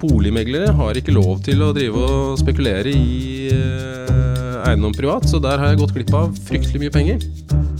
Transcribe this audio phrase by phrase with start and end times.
[0.00, 5.60] boligmeglere har ikke lov til å drive og spekulere i eh, eiendom privat, så der
[5.60, 7.24] har jeg gått glipp av fryktelig mye penger.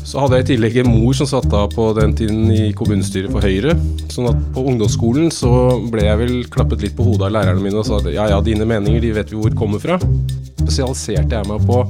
[0.05, 3.33] Så hadde jeg i tillegg en mor som satt av på den tiden i kommunestyret
[3.33, 3.73] for Høyre.
[4.13, 5.51] Sånn at på ungdomsskolen så
[5.91, 8.43] ble jeg vel klappet litt på hodet av lærerne mine og sa at ja ja,
[8.45, 9.97] dine meninger de vet vi hvor kommer fra.
[10.61, 11.81] Spesialiserte jeg meg på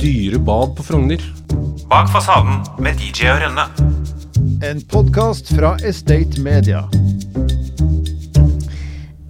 [0.00, 1.28] dyre bad på Frogner.
[1.92, 3.68] Bak fasaden med DJ og Rønne.
[4.64, 6.86] En podkast fra Estate Media.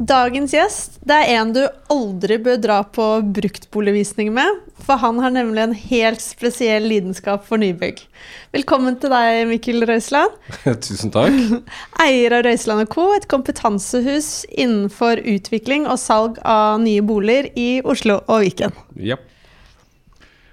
[0.02, 1.60] Dagens gjest det er en du
[1.92, 3.04] aldri bør dra på
[3.36, 8.00] bruktboligvisning med, for han har nemlig en helt spesiell lidenskap for nybygg.
[8.56, 10.34] Velkommen til deg, Mikkel Røiseland.
[10.86, 11.36] Tusen takk.
[12.02, 18.18] Eier av Røiseland Co., et kompetansehus innenfor utvikling og salg av nye boliger i Oslo
[18.26, 18.74] og Viken.
[18.98, 19.20] Ja.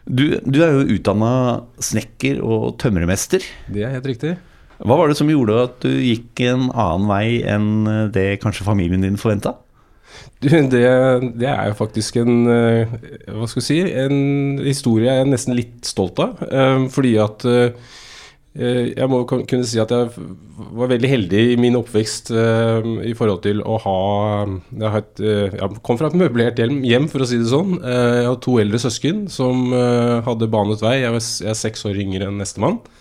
[0.05, 1.33] Du, du er jo utdanna
[1.81, 3.41] snekker og tømrermester.
[3.71, 4.37] Det er helt riktig.
[4.79, 9.03] Hva var det som gjorde at du gikk en annen vei enn det kanskje familien
[9.03, 9.57] din forventa?
[10.39, 10.51] Det,
[11.35, 12.91] det, er jo faktisk en eh,
[13.27, 16.39] Hva skal vi si En historie jeg er nesten litt stolt av.
[16.47, 17.89] Eh, fordi at eh,
[18.59, 20.09] jeg må kunne si at jeg
[20.75, 23.99] var veldig heldig i min oppvekst i forhold til å ha
[24.49, 25.21] Jeg, et,
[25.53, 27.77] jeg kom fra et møblert hjem, for å si det sånn.
[27.77, 29.69] Jeg har to eldre søsken som
[30.25, 30.97] hadde banet vei.
[31.05, 32.81] Jeg er seks år yngre enn nestemann.
[32.81, 32.98] Uh,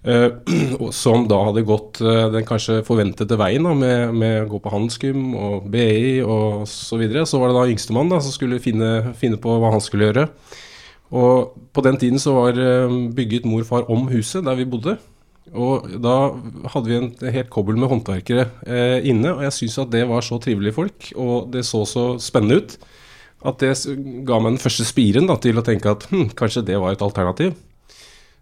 [0.96, 4.72] som da hadde gått uh, den kanskje forventede veien da, med, med, å gå på
[4.72, 7.26] handelsgym og BI og så videre.
[7.28, 10.26] Så var det da yngstemann som skulle finne, finne, på hva han skulle gjøre.
[11.10, 14.68] Og på den tiden så var uh, bygget mor og far om huset der vi
[14.72, 14.96] bodde.
[15.50, 16.16] Og da
[16.72, 18.44] hadde vi en helt kobbel med håndverkere
[19.02, 22.60] inne, og jeg syns at det var så trivelige folk, og det så så spennende
[22.60, 22.76] ut,
[23.50, 23.72] at det
[24.28, 27.02] ga meg den første spiren da, til å tenke at hm, kanskje det var et
[27.02, 27.56] alternativ.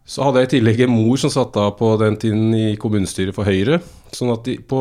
[0.09, 3.37] Så hadde jeg i tillegg en mor som satt av på den tiden i kommunestyret
[3.37, 3.83] for Høyre.
[4.13, 4.79] sånn at på,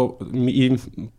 [0.48, 0.70] i,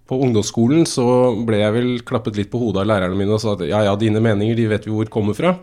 [0.08, 1.04] på, ungdomsskolen så
[1.44, 3.92] ble jeg vel klappet litt på hodet av lærerne mine og sa at ja ja,
[4.00, 5.58] dine meninger de vet vi hvor kommer fra.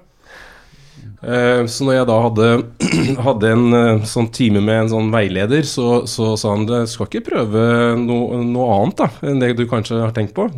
[1.26, 2.52] Eh, så når jeg da hadde,
[3.28, 7.10] hadde en uh, sånn time med en sånn veileder, så, så sa han du skal
[7.10, 7.68] ikke prøve
[7.98, 10.52] noe, noe annet da, enn det du kanskje har tenkt på.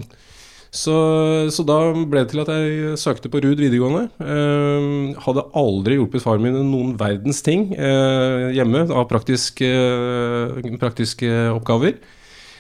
[0.74, 0.94] Så,
[1.54, 4.10] så, da ble det til at jeg søkte på Ruud videregående.
[4.20, 11.32] Eh, hadde aldri hjulpet faren min noen verdens ting eh, hjemme av praktiske, eh, praktiske
[11.56, 11.98] oppgaver.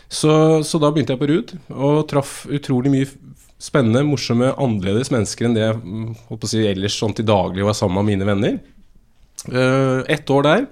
[0.07, 3.11] Så, så, da begynte jeg på Ruud og traff utrolig mye
[3.59, 7.99] spennende, morsomme, annerledes mennesker enn det jeg mm, si, ellers sånn til daglig var sammen
[7.99, 8.59] med mine venner.
[9.51, 10.67] Eh, ett år der.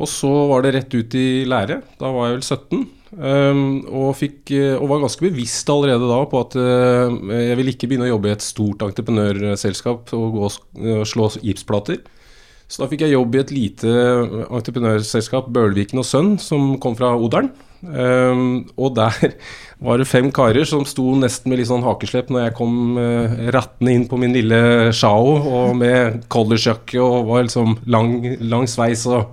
[0.00, 1.80] Og så var det rett ut i lære.
[2.00, 2.84] Da var jeg vel 17.
[3.10, 7.72] Um, og, fikk, eh, og, var ganske bevisst allerede da på at uh, jeg ville
[7.74, 11.98] ikke begynne å jobbe i et stort entreprenørselskap og, gå og slå gipsplater.
[12.70, 13.90] Så da fikk jeg jobb i et lite
[14.46, 17.50] entreprenørselskap, Bølviken og Sønn, som kom fra Odalen.
[17.80, 19.34] Um, og der
[19.86, 23.38] var det fem karer som sto nesten med litt sånn hakeslepp når jeg kom uh,
[23.56, 29.06] rattende inn på min lille Shao og med collegejakke og var liksom lang, lang sveis
[29.08, 29.32] og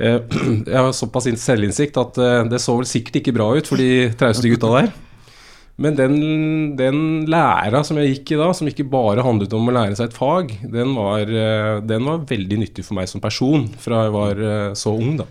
[0.70, 4.08] jeg har såpass selvinnsikt at eh, det så vel sikkert ikke bra ut for de
[4.18, 4.90] trauste gutta der.
[5.80, 6.16] Men den,
[6.76, 6.98] den,
[7.30, 10.16] læra som jeg gikk i da, som ikke bare handlet om å lære seg et
[10.16, 14.42] fag, den var, eh, den var veldig nyttig for meg som person fra jeg var
[14.76, 15.28] så ung, da.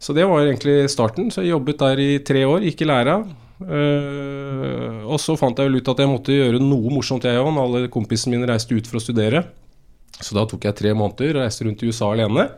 [0.00, 1.28] Så det var egentlig starten.
[1.30, 3.20] Så jeg jobbet der i tre år, gikk i læra.
[5.04, 7.52] og så fant jeg vel ut at jeg måtte gjøre noe morsomt, jeg òg.
[7.60, 9.44] Alle kompisene mine reiste ut for å studere.
[10.16, 12.48] Så da tok jeg tre måneder og reiste rundt i USA alene.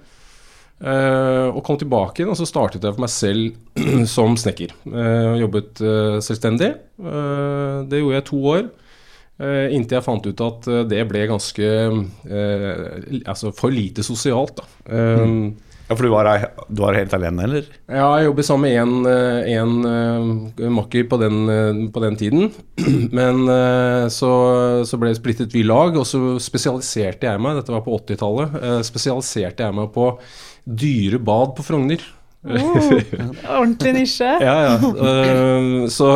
[0.82, 3.76] Uh, og kom tilbake igjen, og så startet jeg for meg selv
[4.16, 4.74] som snekker.
[4.82, 6.74] Uh, jobbet uh, selvstendig.
[7.90, 8.70] det gjorde jeg to år.
[9.74, 11.68] inntil jeg fant ut at det ble ganske
[13.26, 14.66] Altså for lite sosialt, da.
[14.86, 15.56] Mm.
[15.88, 16.28] Ja, For du var,
[16.68, 17.66] du var, helt alene, eller?
[17.90, 22.52] Ja, jeg jobbet sammen med en, en makker på den, på den, tiden.
[23.18, 23.42] Men
[24.14, 24.30] så,
[24.86, 28.56] så, ble det splittet vi lag, og så spesialiserte jeg meg, dette var på 80-tallet,
[28.86, 30.12] spesialiserte jeg meg på
[30.64, 32.02] dyre bad på Frogner.
[32.42, 32.88] Oh,
[33.60, 34.26] ordentlig nisje.
[34.48, 34.74] ja, ja.
[34.82, 36.08] Uh, så,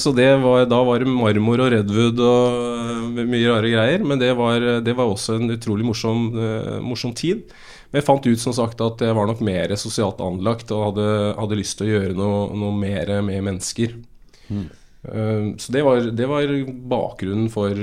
[0.00, 4.06] så var, da var det marmor og redwood og uh, mye rare greier.
[4.06, 7.44] Men det var, det var også en utrolig morsom, uh, morsom, tid.
[7.90, 11.10] Men jeg fant ut som sagt at jeg var nok mer sosialt anlagt og hadde,
[11.36, 14.00] hadde lyst til å gjøre noe, noe mer med mennesker.
[14.48, 14.64] Mm.
[15.60, 16.48] Så det var, det var
[16.88, 17.76] bakgrunnen for,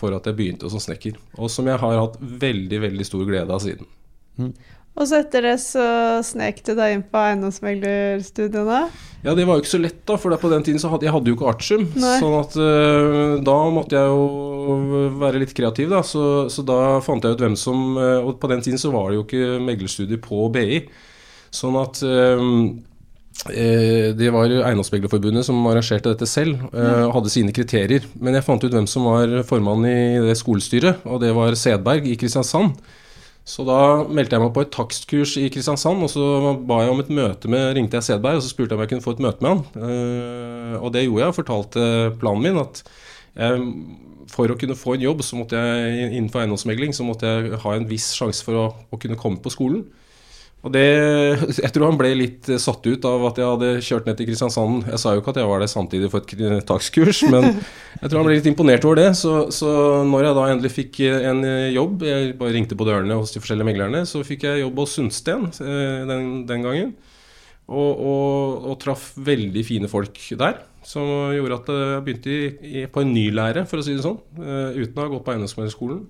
[0.00, 1.18] for, at jeg begynte som snekker.
[1.36, 3.90] Og som jeg har hatt veldig, veldig stor glede av siden.
[4.40, 4.54] Mm.
[4.92, 5.84] Og så etter det så
[6.26, 8.82] snek du deg inn på eiendomsmeglerstudiene?
[9.22, 11.14] Ja, det var jo ikke så lett, da, for på den tiden så hadde jeg
[11.14, 11.86] hadde jo ikke artium.
[11.94, 16.02] Sånn at uh, da måtte jeg jo være litt kreativ, da.
[16.04, 19.08] Så, så, da fant jeg ut hvem som uh, Og på den tiden så var
[19.08, 20.82] det jo ikke meglerstudier på BI.
[21.54, 22.42] Sånn at uh,
[23.48, 28.04] det var Eiendomsmeglerforbundet som arrangerte dette selv, og hadde sine kriterier.
[28.20, 32.06] Men jeg fant ut hvem som var formann i det skolestyret, og det var Sedberg
[32.06, 32.76] i Kristiansand.
[33.42, 37.00] Så da meldte jeg meg på et takstkurs i Kristiansand, og så ba jeg om
[37.02, 39.24] et møte med ringte jeg Sedberg, og så spurte jeg om jeg kunne få et
[39.24, 39.88] møte med han.
[39.88, 41.88] Eh, og det gjorde jeg, og fortalte
[42.22, 42.60] planen min.
[42.62, 42.84] at
[43.34, 43.64] jeg,
[44.30, 47.74] for å kunne få en jobb så måtte jeg innenfor eiendomsmegling så måtte jeg ha
[47.74, 49.82] en viss sjanse for å, å kunne komme på skolen.
[50.62, 50.82] Og det,
[51.58, 54.84] Jeg tror han ble litt satt ut av at jeg hadde kjørt ned til Kristiansand.
[54.92, 57.48] Jeg sa jo ikke at jeg var der samtidig for et takskurs, men
[58.02, 59.08] jeg tror han ble litt imponert over det.
[59.18, 59.72] Så, så
[60.06, 61.42] når jeg da endelig fikk en
[61.74, 64.96] jobb, jeg bare ringte på dørene hos de forskjellige meglerne, så fikk jeg jobb hos
[65.00, 66.94] Sundsten eh, den, den gangen.
[67.72, 70.62] Og, og, og, traff veldig fine folk der.
[70.86, 74.06] Som gjorde at jeg begynte i, i, på en ny lære, for å si det
[74.06, 74.18] sånn.
[74.38, 76.02] Uten å ha gått på eiendomsmeglerskolen.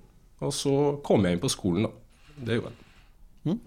[0.43, 0.73] Og så
[1.05, 1.95] kom jeg inn på skolen, da.
[2.43, 2.83] Det gjorde jeg.
[3.49, 3.63] Mm.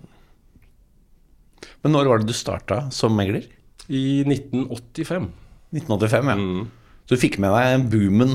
[1.87, 3.45] Men når var det du starta som megler?
[3.87, 5.31] I 1985.
[5.71, 6.35] 1985, ja.
[6.35, 6.65] Mm.
[7.07, 8.33] Så du fikk med deg boomen?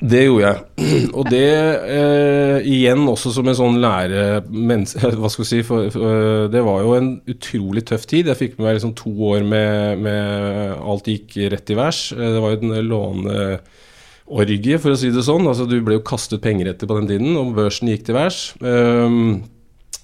[0.00, 0.86] Det gjorde jeg.
[1.18, 1.50] Og det
[1.92, 4.40] eh, igjen også som en sånn lære...
[5.20, 8.32] Hva skal vi si for, for, Det var jo en utrolig tøff tid.
[8.32, 12.06] Jeg fikk med meg liksom to år med, med alt gikk rett i værs.
[12.16, 15.44] Eh, det var jo en låneorgie, for å si det sånn.
[15.44, 18.46] Altså Du ble jo kastet penger etter på den tiden, og børsen gikk til værs.
[18.64, 19.42] Um,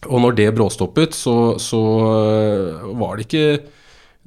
[0.07, 3.45] og når det bråstoppet, så, så eh, var det ikke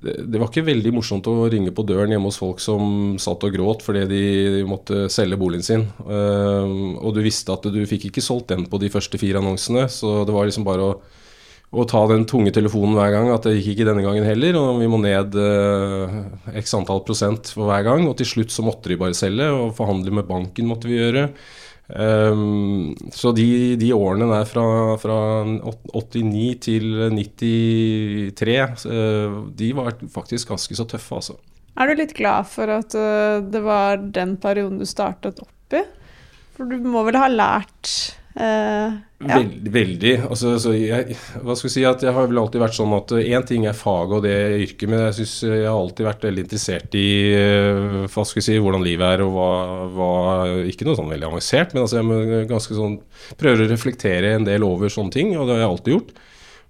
[0.01, 3.53] det var ikke veldig morsomt å ringe på døren hjemme hos folk som satt og
[3.53, 4.21] gråt fordi de
[4.65, 5.83] måtte selge boligen sin.
[6.01, 9.85] Uh, og du visste at du fikk ikke solgt den på de første fire annonsene,
[9.93, 10.95] så det var liksom bare å,
[11.77, 13.29] å ta den tunge telefonen hver gang.
[13.29, 16.17] At det gikk ikke denne gangen heller, og vi må ned uh,
[16.57, 18.09] x antall prosent for hver gang.
[18.09, 21.29] Og til slutt så måtte de bare selge, og forhandle med banken måtte vi gjøre.
[21.91, 24.65] Um, så de, de, årene der fra,
[25.01, 31.35] fra, 89 til 93, uh, eh, de var faktisk ganske så tøffe, altså.
[31.79, 35.83] Er du litt glad for at uh, det var den perioden du startet opp i?
[36.55, 37.91] For du må vel ha lært
[38.31, 39.35] Uh, ja.
[39.35, 40.13] Veld, veldig.
[40.31, 43.43] Altså, jeg, hva skal jeg si at jeg har vel alltid vært sånn at én
[43.47, 46.97] ting er faget og det yrket, men jeg synes jeg har alltid vært veldig interessert
[46.97, 47.05] i
[48.07, 49.51] hva skal jeg si, hvordan livet er og hva,
[49.97, 50.11] hva
[50.71, 52.97] Ikke noe sånn veldig avansert, men altså, jeg ganske sånn,
[53.41, 56.15] prøver å reflektere en del over sånne ting, og det har jeg alltid gjort.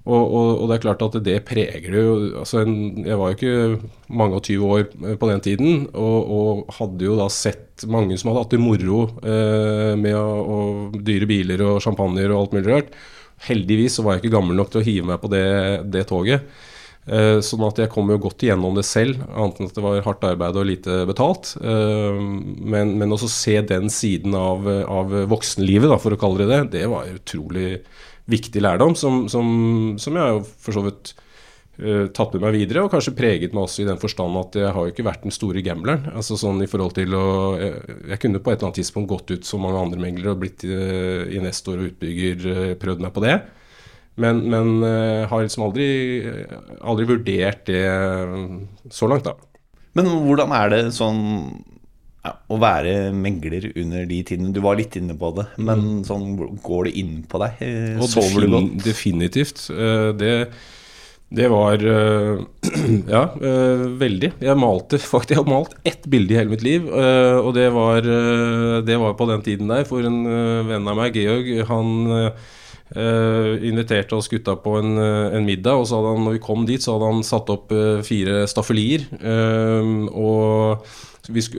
[0.02, 3.90] Og, og, og, det er klart at det preger jo altså Jeg var jo ikke
[4.10, 4.88] mange og 20 år
[5.22, 9.04] på den tiden, og, og hadde jo da sett mange som hadde hatt det moro
[9.22, 12.92] eh, med å, dyre biler og champagner og alt mulig rart.
[13.46, 15.46] Heldigvis så var jeg ikke gammel nok til å hive meg på det,
[15.94, 16.50] det toget.
[17.06, 20.04] Eh, sånn at jeg kom jo godt igjennom det selv, annet enn at det var
[20.06, 21.56] hardt arbeid og lite betalt.
[21.62, 26.50] Eh, men, men også se den siden av, av voksenlivet, da, for å kalle det
[26.56, 27.76] det, det var utrolig
[28.32, 29.46] viktig lærdom som, som,
[30.02, 31.14] som jeg har for så vidt
[31.82, 34.74] uh, tatt med meg videre, og kanskje preget meg også i den forstand at jeg
[34.76, 36.12] har jo ikke vært den store gambleren.
[36.16, 37.26] Altså sånn i forhold til å
[37.62, 40.44] Jeg, jeg kunne på et eller annet tidspunkt gått ut som mange andre meglere og
[40.44, 43.40] blitt uh, investor og utbygger, uh, prøvd meg på det.
[44.22, 45.86] Men, men har liksom aldri,
[46.84, 47.80] aldri vurdert det
[48.92, 49.38] så langt, da.
[49.98, 51.22] Men hvordan er det sånn
[52.22, 56.04] ja, å være megler under de tidene Du var litt inne på det, men mm.
[56.06, 57.64] sånn, går det inn på deg?
[57.98, 58.78] Og Sover du godt?
[58.86, 59.64] Definitivt.
[59.74, 60.36] Eh, det,
[61.34, 62.46] det var eh,
[63.16, 64.34] Ja, eh, veldig.
[64.38, 68.06] Jeg malte faktisk Jeg har malt ett bilde i hele mitt liv, og det var,
[68.86, 69.88] det var på den tiden der.
[69.90, 70.24] For en
[70.70, 71.94] venn av meg, Georg, han
[72.92, 76.66] Uh, inviterte oss gutta på en, en, middag, og så hadde han, når vi kom
[76.68, 77.72] dit, så hadde han satt opp
[78.04, 79.06] fire staffelier.
[80.12, 80.84] Og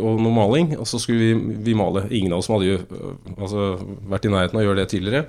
[0.01, 0.75] og noe maling.
[0.79, 2.07] Og så skulle vi, vi, male.
[2.11, 2.79] Ingen av oss som hadde jo
[3.37, 3.73] altså,
[4.11, 5.27] vært i nærheten av å gjøre det tidligere.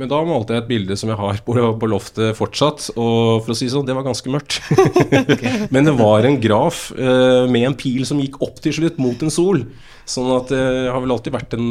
[0.00, 2.88] Men da malte jeg et bilde som jeg har på, på loftet fortsatt.
[2.96, 4.58] Og for å si sånn, det var ganske mørkt.
[5.74, 9.20] Men det var en graf eh, med en pil som gikk opp til slutt, mot
[9.22, 9.66] en sol.
[10.08, 11.66] Sånn at jeg har vel alltid vært en,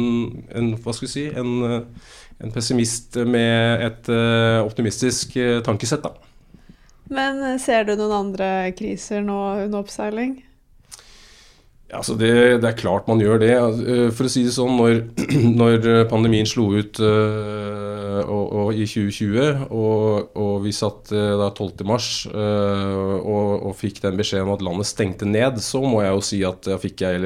[0.54, 1.82] en hva skal vi si, en,
[2.42, 5.34] en pessimist med et eh, optimistisk
[5.66, 6.30] tankesett, da.
[7.12, 8.48] Men ser du noen andre
[8.78, 10.38] kriser nå under oppseiling?
[11.92, 12.32] Altså det,
[12.62, 13.52] det, er klart man gjør det.
[13.58, 15.02] Altså, for å si det sånn, når,
[15.60, 22.32] når pandemien slo ut uh, og, og i 2020, og, og vi satt da 12.3
[22.32, 26.26] uh, og, og fikk den beskjeden om at landet stengte ned, så må jeg jo
[26.30, 27.22] si at jeg fikk jeg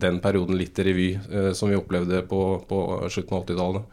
[0.00, 1.08] den perioden litt i revy
[1.56, 3.92] som vi opplevde på, på slutten av 80-tallet.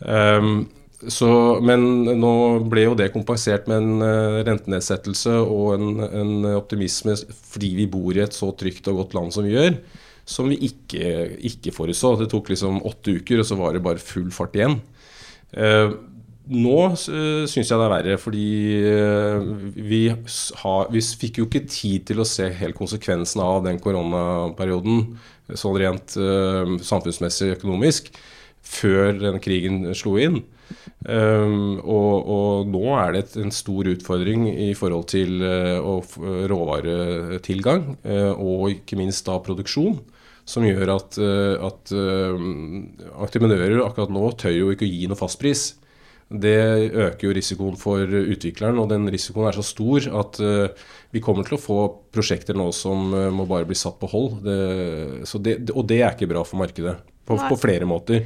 [0.00, 0.62] Um,
[1.08, 1.30] så,
[1.64, 2.32] men nå
[2.68, 8.12] ble jo det kompensert med en uh, rentenedsettelse og en, en, optimisme fordi vi bor
[8.16, 9.78] i et så trygt og godt land som vi gjør,
[10.28, 12.18] som vi ikke, ikke forutså.
[12.20, 14.76] Det tok liksom åtte uker, og så var det bare full fart igjen.
[15.56, 15.94] Eh,
[16.50, 18.46] nå uh, syns jeg det er verre, fordi
[18.90, 23.78] eh, vi, har, vi fikk jo ikke tid til å se helt konsekvensen av den
[23.82, 25.04] koronaperioden,
[25.54, 28.10] sånn rent eh, samfunnsmessig økonomisk,
[28.66, 30.42] før den krigen slo inn.
[31.00, 35.80] Um, og, og nå er det et, en stor utfordring i forhold til uh,
[36.50, 39.98] råvaretilgang, uh, og ikke minst da produksjon,
[40.44, 45.70] som gjør at, uh, at entreprenører akkurat nå tør jo ikke å gi noe fastpris.
[46.30, 46.58] Det
[46.94, 50.38] øker jo risikoen for utvikleren, og den risikoen er så stor at
[51.10, 51.78] vi kommer til å få
[52.14, 54.36] prosjekter nå som må bare bli satt på hold.
[54.44, 54.60] Det,
[55.26, 56.94] så det, og det er ikke bra for markedet,
[57.26, 58.22] på, på flere måter.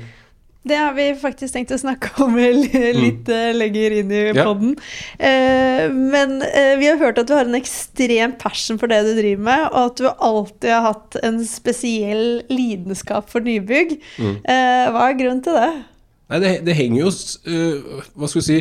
[0.64, 3.56] Det har vi faktisk tenkt å snakke om litt mm.
[3.58, 4.46] lenger inn i Ja.
[4.46, 4.72] podden.
[5.18, 9.12] Eh, men eh, vi har hørt at du har en ekstrem passion for det du
[9.18, 13.98] driver med, og at du alltid har hatt en spesiell lidenskap for nybygg.
[14.24, 15.70] Eh, hva er grunnen til det?
[16.32, 18.58] Nei, det, det henger jo Hva skal vi si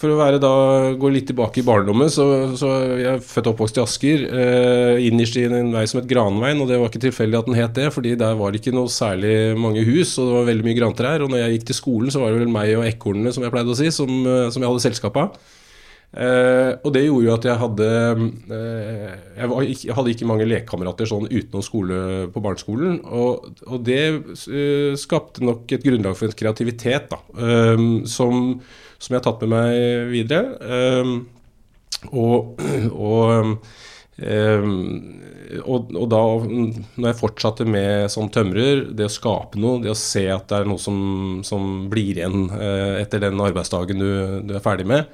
[0.00, 0.50] For å være da,
[0.96, 2.24] gå litt tilbake i barndommen, så,
[2.56, 4.22] så jeg er født og oppvokst i Asker.
[4.32, 7.58] Eh, innerst i en vei som het Granveien, og det var ikke tilfeldig at den
[7.58, 10.68] het det, fordi der var det ikke noe særlig mange hus, og det var veldig
[10.70, 11.26] mye grantrær.
[11.26, 13.52] Og når jeg gikk til skolen, så var det vel meg og ekornene, som jeg
[13.52, 15.36] pleide å si, som, øh, som jeg hadde selskap av.
[16.10, 17.88] Eh, og det gjorde jo at jeg hadde
[18.50, 22.00] eh, jeg, var jeg hadde ikke mange lekekamerater sånn utenom skole
[22.32, 23.02] på barneskolen.
[23.04, 28.56] Og, og det eh, skapte nok et grunnlag for en kreativitet da, eh, som,
[29.00, 30.56] som jeg har tatt med meg videre.
[30.60, 31.14] Eh,
[32.16, 32.60] og,
[32.92, 33.56] og,
[34.20, 34.68] eh,
[35.60, 39.98] og, og da når jeg fortsatte med som tømrer, det å skape noe, det å
[39.98, 44.12] se at det er noe som, som blir igjen eh, etter den arbeidsdagen du,
[44.46, 45.08] du er ferdig med,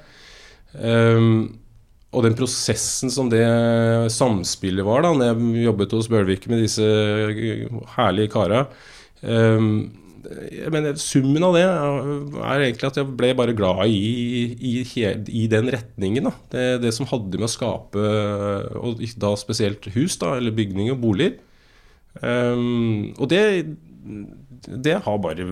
[0.75, 1.57] Ehm,
[2.15, 3.45] og den prosessen som det
[4.13, 6.85] samspillet var da når jeg jobbet hos Bølvik med disse
[7.97, 8.65] herlige kara
[9.21, 9.89] ehm,
[10.51, 14.73] jeg mener, Summen av det er egentlig at jeg ble bare glad i, i,
[15.41, 16.29] i den retningen.
[16.51, 18.05] Det, det som hadde med å skape,
[18.81, 21.37] og da spesielt hus, da, eller bygninger og boliger.
[22.17, 23.41] Um, og det,
[24.65, 25.45] det har bare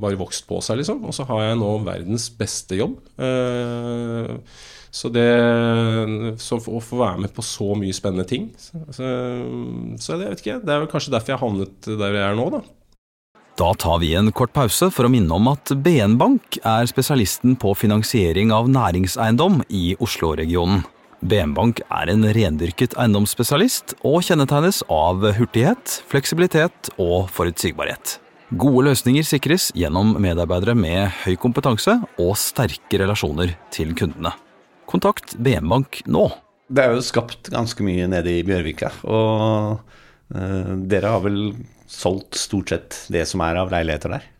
[0.00, 1.02] bare vokst på seg, liksom.
[1.06, 2.98] Og så har jeg nå verdens beste jobb.
[3.20, 4.38] Uh,
[4.90, 5.28] så det
[6.42, 9.10] så Å få være med på så mye spennende ting Så, så,
[10.02, 10.56] så det, jeg vet ikke.
[10.64, 12.62] Det er vel kanskje derfor jeg havnet der jeg er nå, da.
[13.60, 17.58] Da tar vi en kort pause for å minne om at BN Bank er spesialisten
[17.60, 20.78] på finansiering av næringseiendom i Oslo-regionen.
[21.20, 28.14] BN Bank er en rendyrket eiendomsspesialist og kjennetegnes av hurtighet, fleksibilitet og forutsigbarhet.
[28.62, 34.32] Gode løsninger sikres gjennom medarbeidere med høy kompetanse og sterke relasjoner til kundene.
[34.88, 36.30] Kontakt BN Bank nå.
[36.72, 39.84] Det er jo skapt ganske mye nede i Bjørvika, og
[40.32, 41.42] eh, dere har vel
[41.90, 44.30] solgt stort sett det som er av leiligheter der.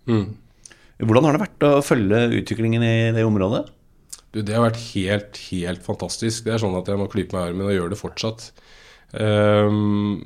[1.00, 3.64] Hvordan har det vært å følge utviklingen i det området?
[4.30, 6.45] Du, det har vært helt, helt fantastisk.
[6.47, 8.50] Det er sånn at jeg må klype meg i armen og gjøre det fortsatt.
[9.11, 10.21] Um,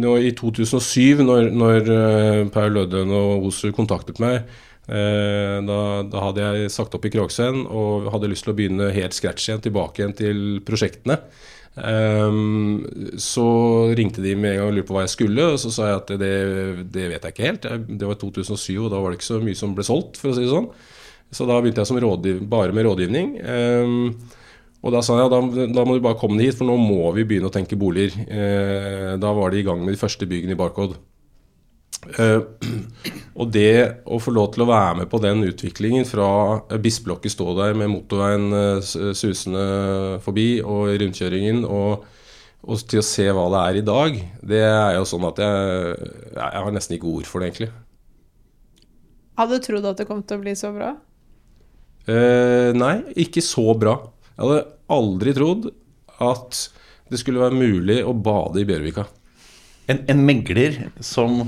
[0.00, 4.46] nå I 2007, når, når eh, Per Lødden og Oser kontaktet meg,
[4.88, 8.94] uh, da, da hadde jeg sagt opp i Kroksvenn og hadde lyst til å begynne
[8.96, 11.18] helt scratch igjen, tilbake igjen til prosjektene.
[11.74, 12.84] Ehm,
[13.18, 13.46] så
[13.98, 16.02] ringte de med en gang og lurte på hva jeg skulle, og så sa jeg
[16.02, 16.34] at det,
[16.94, 17.66] det vet jeg ikke helt.
[17.88, 20.36] Det var 2007, og da var det ikke så mye som ble solgt, for å
[20.36, 20.70] si det sånn.
[21.34, 23.32] Så da begynte jeg rådgiv, bare med rådgivning.
[23.42, 24.12] Um,
[24.84, 25.40] og da sa jeg da,
[25.72, 28.14] da må du bare komme deg hit, for nå må vi begynne å tenke boliger.
[28.28, 31.00] Uh, da var de i gang med de første byggene i Barcode.
[32.18, 32.40] Eh,
[33.40, 36.26] og det å få lov til å være med på den utviklingen fra
[36.82, 39.64] Bisplokket stå der med motorveien eh, susende
[40.24, 42.04] forbi og rundkjøringen, og,
[42.64, 44.20] og til å se hva det er i dag,
[44.54, 47.72] det er jo sånn at jeg, jeg har nesten ikke ord for det, egentlig.
[49.40, 50.94] Hadde du trodd at det kom til å bli så bra?
[52.04, 53.96] Eh, nei, ikke så bra.
[54.34, 55.70] Jeg hadde aldri trodd
[56.22, 56.66] at
[57.10, 59.06] det skulle være mulig å bade i Bjørvika.
[59.90, 61.42] En, en megler som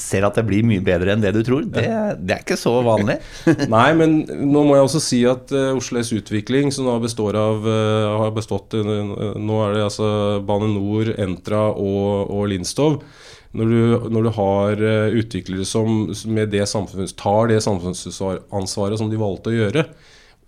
[0.00, 1.86] ser at det blir mye bedre enn det du tror, det,
[2.22, 3.18] det er ikke så vanlig.
[3.74, 7.38] Nei, men nå må jeg også si at uh, Oslo S Utvikling, som nå består
[7.40, 10.08] av uh, har bestått uh, Nå er det altså
[10.46, 13.02] Bane Nor, Entra og, og Lindstov.
[13.50, 19.10] Når du, når du har eh, utviklere som med det samfunns, tar det samfunnsansvaret som
[19.10, 19.82] de valgte å gjøre,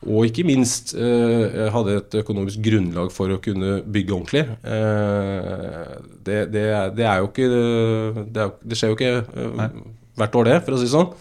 [0.02, 4.42] og ikke minst eh, hadde et økonomisk grunnlag for å kunne bygge ordentlig.
[4.66, 5.92] Eh,
[6.26, 9.76] det, det, er, det er jo ikke Det, er, det skjer jo ikke eh,
[10.18, 11.12] hvert år, det, for å si det sånn.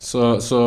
[0.00, 0.58] Så, så,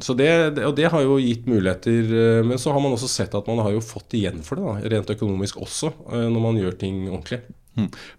[0.00, 0.30] så det,
[0.64, 2.08] og det har jo gitt muligheter.
[2.08, 4.64] eh, Men så har man også sett at man har jo fått igjen for det,
[4.64, 7.42] da, rent økonomisk også, eh, når man gjør ting ordentlig.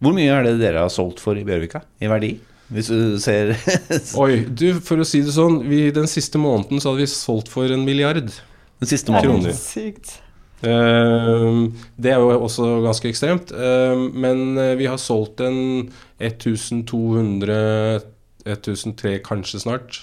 [0.01, 2.35] Hvor mye er det dere har solgt for i Bjørvika, i verdi?
[2.71, 3.53] Hvis du ser
[4.23, 7.51] Oi, du, for å si det sånn, vi, den siste måneden så hadde vi solgt
[7.51, 8.31] for en milliard.
[8.79, 9.57] den siste Det er måneden.
[9.57, 10.15] Sykt.
[10.61, 13.51] Ehm, det er jo også ganske ekstremt.
[13.51, 15.89] Ehm, men eh, vi har solgt en
[16.21, 18.01] 1200
[18.41, 19.97] 1003 kanskje snart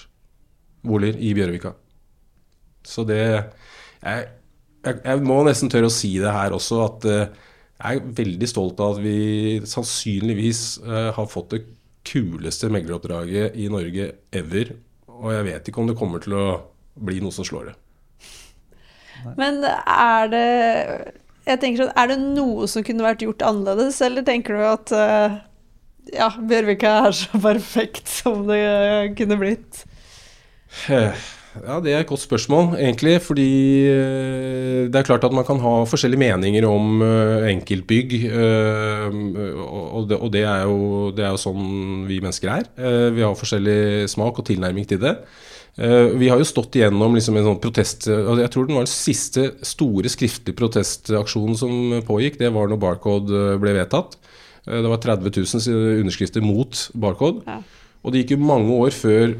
[0.85, 1.73] boliger i Bjørvika.
[2.87, 4.27] Så det jeg,
[4.85, 7.25] jeg, jeg må nesten tørre å si det her også, at eh,
[7.79, 11.61] jeg er veldig stolt av at vi sannsynligvis eh, har fått det
[12.07, 14.73] kuleste megleroppdraget i Norge ever.
[15.19, 16.47] Og jeg vet ikke om det kommer til å
[16.99, 17.77] bli noe som slår det.
[19.39, 20.45] Men er det
[21.49, 24.93] jeg tenker sånn, Er det noe som kunne vært gjort annerledes, eller tenker du at
[24.95, 25.39] eh,
[26.13, 29.83] ja, Bjørvika er så perfekt som det kunne blitt?
[31.57, 33.15] Ja, det er et godt spørsmål, egentlig.
[33.25, 33.49] Fordi
[33.89, 38.15] eh, det er klart at man kan ha forskjellige meninger om eh, enkeltbygg.
[38.29, 39.17] eh,
[39.65, 42.69] og, det, og det, er jo, det er jo sånn vi mennesker er.
[43.15, 45.17] Vi har forskjellig smak og tilnærming til det.
[45.79, 49.45] Vi har jo stått igjennom liksom en sånn protest Jeg tror den var den siste
[49.63, 52.35] store skriftlige protestaksjonen som pågikk.
[52.41, 54.17] Det var når Barcode ble vedtatt.
[54.65, 57.45] Det var 30 000 underskrifter mot Barcode.
[57.47, 57.61] Ja.
[58.03, 59.37] Og det gikk jo mange år før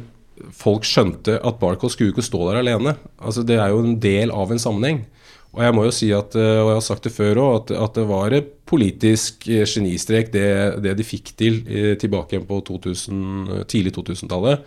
[0.55, 2.95] folk skjønte at Barcode skulle ikke stå der alene.
[3.19, 5.03] Altså Det er jo en del av en sammenheng.
[5.49, 7.71] Og jeg må jo si at, eh, og jeg har sagt det før òg, at,
[7.87, 10.49] at det var et politisk eh, genistrek det,
[10.85, 14.61] det de fikk til eh, tilbake igjen på 2000, tidlig 2000-tallet.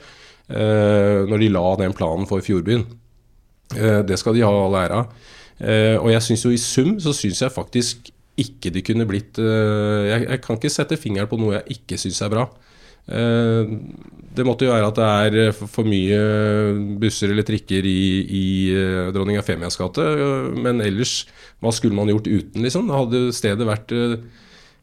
[0.51, 2.85] Eh, når de la den planen for Fjordbyen.
[3.73, 5.13] Det skal de ha all ære av.
[6.03, 10.27] Og jeg syns jo i sum så syns jeg faktisk ikke de kunne blitt jeg,
[10.27, 12.45] jeg kan ikke sette fingeren på noe jeg ikke syns er bra.
[13.11, 13.73] Eh,
[14.33, 16.21] det måtte jo være at det er eh, for, mye
[17.03, 18.45] busser eller trikker i, i
[18.77, 20.05] eh, dronning Eufemias gate.
[20.57, 21.23] Men ellers,
[21.63, 22.89] hva skulle man gjort uten, liksom?
[22.89, 23.97] Det hadde stedet vært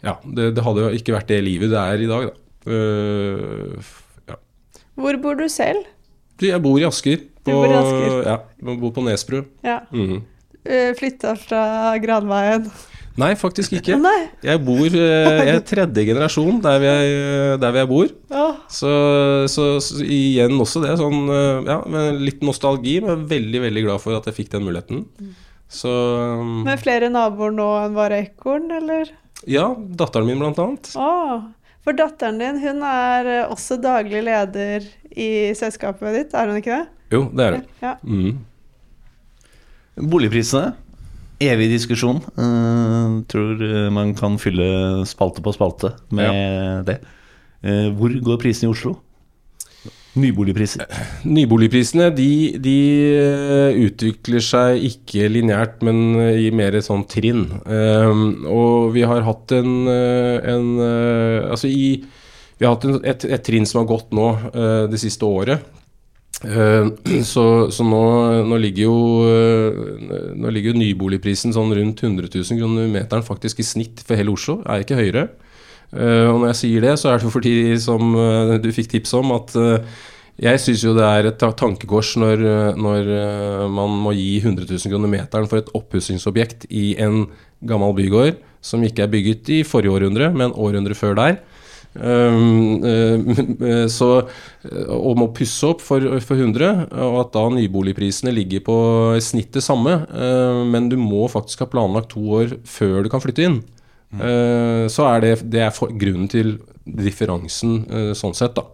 [0.06, 2.36] Ja, det, det hadde ikke vært det livet det er i dag, da.
[4.30, 4.36] Ja.
[5.00, 5.88] Hvor bor du selv?
[6.44, 7.24] Jeg bor i Asker.
[7.44, 8.20] Du bor i Asker.
[8.28, 9.42] Ja, jeg bor på Nesbru.
[9.66, 9.82] Ja.
[9.92, 10.22] Mm -hmm.
[11.00, 12.70] Flytta fra Granveien?
[13.20, 13.98] Nei, faktisk ikke.
[14.00, 14.30] Nei.
[14.46, 18.12] Jeg bor eh, Jeg er tredje generasjon der hvor der jeg bor.
[18.32, 18.48] Ja.
[18.72, 18.92] Så,
[19.52, 20.96] så, så igjen også det.
[21.02, 24.68] Sånn, eh, ja, med litt nostalgi, men veldig veldig glad for at jeg fikk den
[24.68, 25.06] muligheten.
[25.70, 25.90] Så
[26.42, 29.12] um, med flere naboer nå enn bare Ekorn, eller?
[29.48, 30.90] Ja, datteren min blant annet.
[30.98, 31.46] Åh,
[31.86, 36.80] for datteren din, hun er eh, også daglig leder i selskapet ditt, er hun ikke
[36.80, 36.88] det?
[37.14, 37.68] Jo, det er hun.
[37.84, 37.94] Ja.
[38.04, 38.46] Mm.
[40.10, 40.74] Boligprisene.
[41.40, 42.20] Evig diskusjon.
[42.36, 46.98] Uh, tror eh, man kan fylle spalte på spalte med det.
[47.64, 48.98] Uh, hvor går prisene i Oslo?
[50.20, 50.84] Nyboligpriser.
[51.30, 52.76] Nyboligprisene de, de
[53.86, 57.46] utvikler seg ikke lineært, men i mer et sånn trinn.
[57.64, 62.02] Um, og vi har hatt en, en Altså i
[62.58, 65.79] Vi har hatt en, et, et trinn som har gått nå uh, det siste året.
[66.46, 66.86] Eh,
[67.32, 68.02] så så nå,
[68.48, 69.80] nå ligger jo eh,
[70.40, 74.32] Nå ligger jo nyboligprisen sånn rundt 100 000 kroner meteren faktisk i snitt for hele
[74.32, 74.62] Oslo.
[74.64, 75.26] Er ikke høyere.
[75.92, 78.16] Eh, og når jeg sier det, så er det fordi, som
[78.64, 79.58] du fikk tips om, at
[80.40, 82.46] jeg syns jo det er et ta- tankekors når,
[82.80, 83.10] når
[83.76, 87.26] man må gi 100 000 kroner meteren for et oppussingsobjekt i en
[87.68, 91.42] gammel bygård som ikke er bygget i forrige århundre, men århundret før der.
[91.98, 94.10] Um, eh, så,
[94.68, 98.78] eh, og må pusse opp for, for 100, og at da nyboligprisene ligger på
[99.26, 99.96] snittet samme.
[100.08, 103.62] eh, men du må faktisk ha planlagt to år før du kan flytte inn.
[104.10, 108.66] Eh, så er det, det er for, grunnen til differansen eh, sånn sett, da.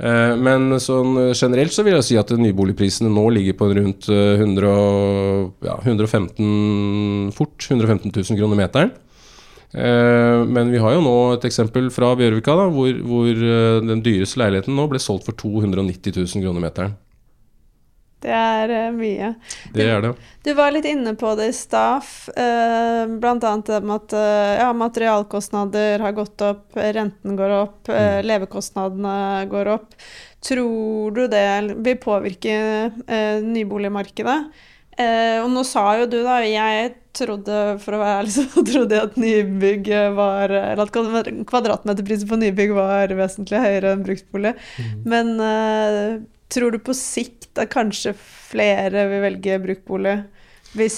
[0.00, 4.08] Eh, men sånn eh, generelt så vil jeg si at nyboligprisene nå ligger på rundt
[4.10, 4.70] eh, 100,
[5.66, 8.94] ja, 115 fort 115 000 kroner meteren.
[9.72, 14.02] Eh, men vi har jo nå et eksempel fra Bjørvika, da, hvor, hvor eh, den
[14.04, 16.98] dyreste leiligheten nå ble solgt for 290 000 kroner meteren.
[18.22, 19.30] Det er eh, mye.
[19.74, 20.10] Det er det.
[20.44, 22.04] Du var litt inne på det i stad,
[22.36, 24.16] eh, annet det med at
[24.60, 29.96] ja, materialkostnader har gått opp, renten går opp, eh, levekostnadene går opp.
[30.42, 31.48] Tror du det
[31.86, 32.54] vil påvirke
[33.46, 34.38] nyboligmarkedet?
[35.00, 38.98] Eh, og nå sa jo du, da, jeg trodde, for å være ærlig, så trodde
[38.98, 40.92] jeg at nybygg var Eller at
[41.48, 44.54] kvadratmeterprisen på nybygg var vesentlig høyere enn bruktbolig.
[45.08, 46.20] Men uh,
[46.52, 50.16] tror du på sikt at kanskje flere vil velge bruktbolig
[50.76, 50.96] hvis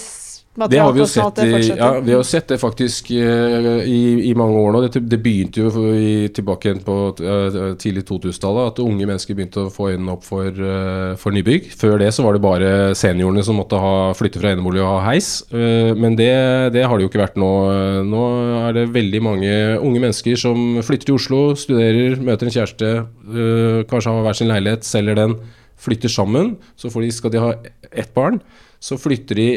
[0.55, 1.39] Det har vi jo sett
[1.75, 4.83] ja, vi har sett det faktisk uh, i, i mange år nå.
[4.87, 9.65] Det, det begynte jo i, tilbake igjen på uh, tidlig 2000-tallet at unge mennesker begynte
[9.65, 11.67] å få øynene opp for, uh, for nybygg.
[11.75, 15.11] Før det så var det bare seniorene som måtte ha, flytte fra enebolig og ha
[15.11, 15.33] heis.
[15.51, 16.31] Men det,
[16.75, 17.51] det har det jo ikke vært nå.
[18.07, 18.23] Nå
[18.61, 22.93] er det veldig mange unge mennesker som flytter til Oslo, studerer, møter en kjæreste,
[23.91, 25.39] kanskje har hver sin leilighet, selger den,
[25.81, 26.55] flytter sammen.
[26.79, 27.51] Så får de, skal de ha
[27.91, 28.39] ett barn,
[28.85, 29.49] så flytter de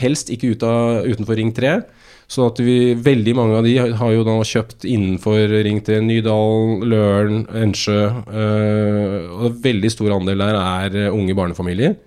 [0.00, 1.74] helst ikke ut av, utenfor Ring 3.
[2.32, 6.86] Sånn at vi, veldig mange av de har jo da kjøpt innenfor Ring 3, Nydalen,
[6.88, 7.98] Løren, Ensjø.
[8.24, 11.98] øh, og en veldig stor andel der er øh, unge barnefamilier.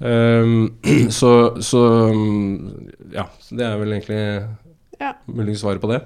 [0.00, 0.78] Um,
[1.18, 2.54] så, så mm,
[3.12, 4.22] ja, så det er vel egentlig
[5.00, 5.12] Ja.
[5.28, 6.00] muligens svaret på det.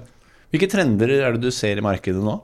[0.51, 2.35] Hvilke trender er det du ser i markedet nå?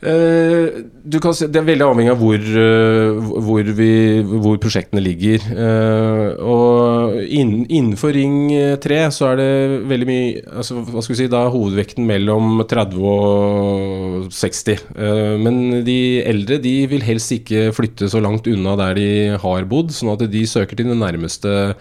[0.00, 3.90] Eh, du kan se, det er veldig avhengig av hvor, eh, hvor, vi,
[4.24, 5.44] hvor prosjektene ligger.
[5.52, 8.48] Eh, og innenfor Ring
[8.80, 9.50] 3 så er det
[9.90, 14.86] veldig mye altså, Hva skal vi si, Da er hovedvekten mellom 30 og 60.
[14.96, 19.10] Eh, men de eldre de vil helst ikke flytte så langt unna der de
[19.42, 21.74] har bodd, sånn at de søker til det nærmeste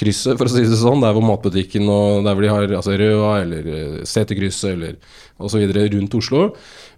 [0.00, 1.04] krysset, for å si det sånn.
[1.04, 4.96] Der hvor matbutikken og der hvor de har altså Røa eller Seterkrysset eller
[5.36, 5.60] osv.
[5.92, 6.48] rundt Oslo.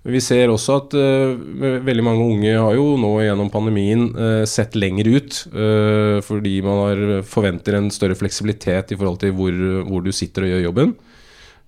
[0.04, 4.44] Men vi ser også at uh, veldig mange unge har jo nå gjennom pandemien uh,
[4.48, 5.42] sett lenger ut.
[5.52, 10.46] Uh, fordi man har, forventer en større fleksibilitet i forhold til hvor, hvor du sitter
[10.46, 10.98] og gjør jobben.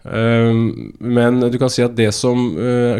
[0.00, 0.58] Eh,
[1.04, 2.38] men du kan si at det som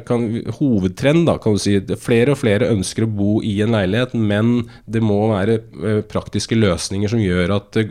[0.05, 0.27] kan,
[0.59, 4.13] Hovedtrend, da, kan du si er Flere og flere ønsker å bo i en leilighet,
[4.13, 5.63] men det må være
[6.13, 7.87] praktiske løsninger som gjør at det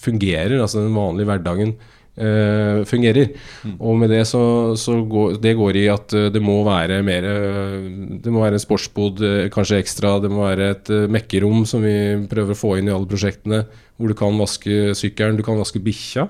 [0.00, 0.56] fungerer.
[0.62, 1.74] Altså den vanlige hverdagen
[2.16, 3.32] eh, fungerer.
[3.78, 7.26] Og med det så, så går det går i at eh, det må være mer
[7.30, 7.88] eh,
[8.24, 9.24] Det må være en sportsbod,
[9.54, 10.18] kanskje ekstra.
[10.22, 11.96] Det må være et mekkerom som vi
[12.30, 13.64] prøver å få inn i alle prosjektene.
[13.94, 16.24] Hvor du kan vaske sykkelen, du kan vaske bikkja,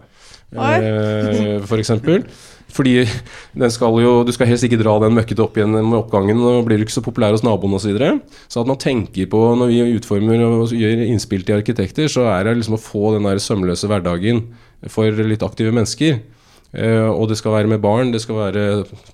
[0.53, 1.91] uh, f.eks.
[2.05, 2.27] For
[2.75, 2.93] Fordi
[3.57, 6.43] den skal jo, du skal helst ikke dra den møkkete opp igjen med oppgangen.
[6.45, 7.87] og blir du ikke så populær hos naboen osv.
[7.87, 8.19] Så, videre.
[8.53, 12.45] så at man tenker på, når vi utformer og gjør innspill til arkitekter, så er
[12.45, 14.45] det liksom å få den der sømløse hverdagen
[14.93, 16.23] for litt aktive mennesker.
[16.75, 18.11] Uh, og det skal være med barn.
[18.11, 18.63] Det skal være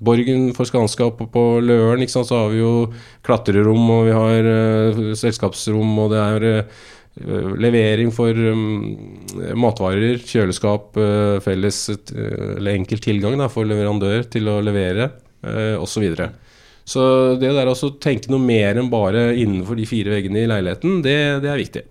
[0.00, 2.06] Borgen for Skanskap på Løren.
[2.08, 2.88] Så har vi jo
[3.26, 6.88] klatrerom, og vi har uh, selskapsrom, og det er uh,
[7.60, 8.62] levering for um,
[9.60, 10.96] matvarer, kjøleskap,
[11.44, 15.10] felles eller enkel tilgang da, for leverandør til å levere,
[15.44, 16.06] uh, osv.
[16.16, 16.30] Så,
[16.94, 17.04] så
[17.40, 21.18] det der å tenke noe mer enn bare innenfor de fire veggene i leiligheten, det,
[21.44, 21.84] det er viktig.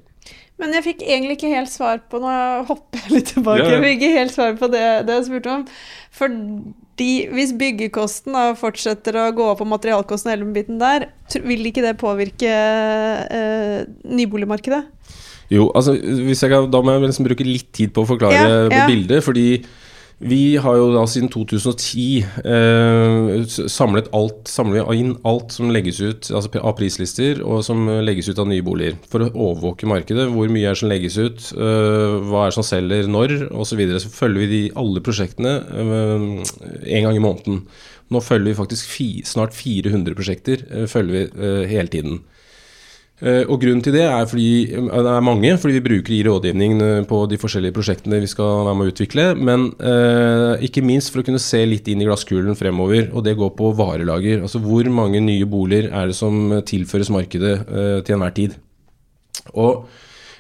[0.59, 2.31] Men jeg fikk egentlig ikke helt svar på Nå
[2.67, 3.63] hopper jeg litt tilbake.
[3.63, 3.77] Ja.
[3.77, 5.65] Jeg fikk ikke helt svar på det, det jeg spurte om.
[6.19, 11.07] Fordi hvis byggekosten da fortsetter å gå opp og materialkosten og hele biten der,
[11.47, 14.83] vil ikke det påvirke eh, nyboligmarkedet?
[15.49, 18.35] Jo, altså hvis jeg kan, Da må jeg liksom bruke litt tid på å forklare
[18.37, 18.83] Ja, ja.
[18.89, 19.23] bildet.
[19.25, 19.47] Fordi
[20.19, 26.27] vi har jo da siden 2010 eh, samlet alt, samler inn alt som legges ut
[26.35, 28.97] altså av prislister, og som eh, legges ut av nye boliger.
[29.07, 30.27] For å overvåke markedet.
[30.33, 33.69] Hvor mye er som legges ut, eh, hva er som selger når, osv.
[33.69, 34.01] Så, videre.
[34.03, 36.27] så følger vi de, alle prosjektene eh,
[36.97, 37.63] en gang i måneden.
[38.09, 42.19] Nå følger vi faktisk fi, snart 400 prosjekter eh, følger vi eh, hele tiden.
[43.19, 46.21] Eh, Og grunnen til det er fordi eh, det er mange, fordi vi bruker i
[46.23, 46.77] rådgivning
[47.09, 49.25] på de forskjellige prosjektene vi skal være med å utvikle.
[49.35, 53.35] Men eh, ikke minst for å kunne se litt inn i glasskulen fremover, og det
[53.39, 54.43] går på varelager.
[54.45, 58.55] Altså hvor mange nye boliger er det som tilføres markedet eh, til enhver tid.
[59.53, 59.89] Og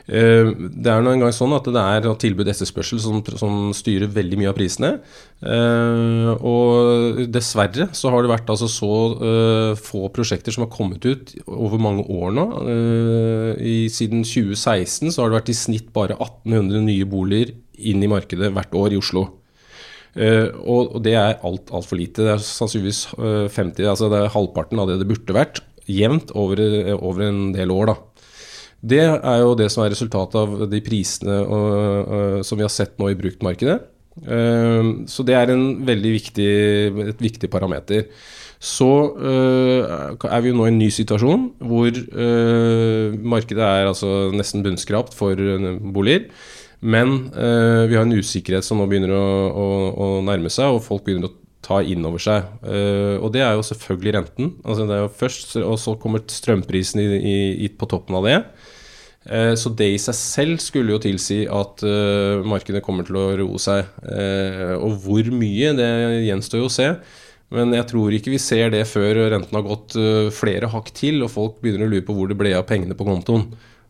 [0.09, 4.49] det er nå engang sånn at det er tilbud etterspørsel som, som styrer veldig mye
[4.49, 4.91] av prisene.
[5.39, 11.05] Eh, og dessverre så har det vært altså så eh, få prosjekter som har kommet
[11.05, 12.47] ut over mange år nå.
[12.73, 18.01] Eh, i, siden 2016 så har det vært i snitt bare 1800 nye boliger inn
[18.03, 19.29] i markedet hvert år i Oslo.
[20.17, 22.25] Uh, og, det er alt altfor lite.
[22.25, 25.61] Det er sannsynligvis eh, 50, altså det er halvparten av det det burde vært.
[25.89, 27.95] Jevnt over, eh, over en del år, da.
[28.81, 31.39] Det er jo det som er resultatet av de prisene
[32.47, 33.79] som vi har sett nå i bruktmarkedet.
[34.23, 35.51] Eh, så det er
[36.03, 36.51] viktig,
[37.11, 38.07] et viktig parameter.
[38.59, 38.91] Så
[39.23, 44.65] eh, er vi jo nå i en ny situasjon hvor eh, markedet er altså nesten
[44.65, 46.27] bunnskrapt for eh, boliger.
[46.79, 49.65] Men vi har en usikkerhet som nå begynner å, å,
[49.99, 52.45] å nærme seg, og folk begynner å ta inn over seg.
[52.63, 54.51] Uh, og det er jo selvfølgelig renten.
[54.63, 58.27] Altså det er jo først, og så kommer strømprisen i, i, i, på toppen av
[58.27, 58.37] det.
[59.27, 63.25] Uh, Så det i seg selv skulle jo tilsi at uh, markedet kommer til å
[63.41, 63.89] roe seg.
[64.79, 65.89] Og hvor mye, det
[66.29, 66.93] gjenstår jo å se.
[67.49, 69.95] Men jeg tror ikke vi ser det før renten har gått
[70.37, 73.07] flere hakk til, og folk begynner å lure på hvor det ble av pengene på
[73.07, 73.47] kontoen.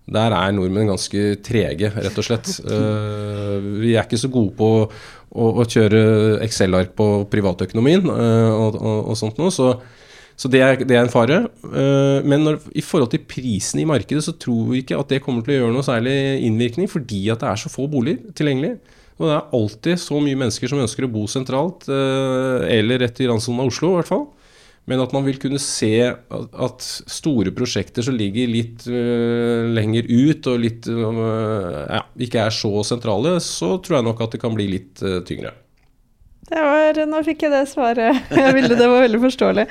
[0.09, 2.47] Der er nordmenn ganske trege, rett og slett.
[2.63, 4.69] Vi er ikke så gode på
[5.29, 6.01] å, å kjøre
[6.45, 9.53] Excel-ark på privatøkonomien eh, og, og, og sånt noe.
[9.53, 9.73] Så,
[10.39, 11.41] så det, er, det er en fare.
[11.69, 15.21] Eh, men når, i forhold til prisen i markedet, så tror vi ikke at det
[15.25, 16.15] kommer til å gjøre noe særlig
[16.47, 18.77] innvirkning, fordi at det er så få boliger tilgjengelig.
[19.19, 23.19] Og det er alltid så mye mennesker som ønsker å bo sentralt, eh, eller rett
[23.19, 24.29] i randsonen av Oslo i hvert fall.
[24.89, 30.49] Men at man vil kunne se at, store prosjekter som ligger litt øh, lenger ut
[30.49, 31.19] og litt øh,
[31.85, 35.21] ja, ikke er så sentrale, så tror jeg nok at det kan bli litt øh,
[35.27, 35.53] tyngre.
[36.49, 38.73] Det var, nå fikk jeg det svaret jeg ville.
[38.73, 39.67] Det var veldig forståelig.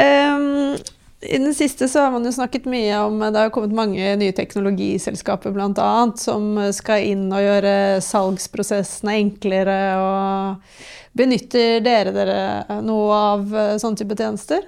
[0.00, 0.78] Um,
[1.20, 4.32] I den siste så har man jo snakket mye om Det har kommet mange nye
[4.36, 5.92] teknologiselskaper bl.a.
[6.16, 9.80] som skal inn og gjøre salgsprosessene enklere.
[10.00, 14.64] og Benytter dere dere noe av eh, sånn type tjenester?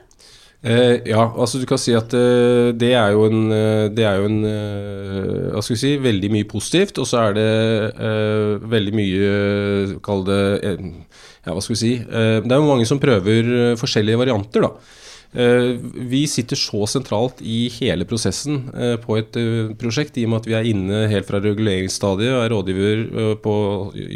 [0.66, 4.28] Eh, ja, altså du kan si at eh, det er jo en, eh, er jo
[4.30, 7.50] en eh, Hva skal vi si Veldig mye positivt, og så er det
[7.92, 9.34] eh, veldig mye
[10.06, 14.64] Kall det Ja, hva skal vi si Det er jo mange som prøver forskjellige varianter,
[14.64, 14.72] da.
[15.32, 18.62] Vi sitter så sentralt i hele prosessen
[19.02, 19.36] på et
[19.80, 23.02] prosjekt, i og med at vi er inne helt fra reguleringsstadiet og er rådgiver
[23.44, 23.56] på